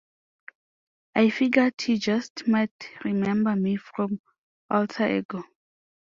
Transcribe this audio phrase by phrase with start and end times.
[1.13, 4.19] I figured he just might remember me from
[4.67, 5.43] "Alter Ego".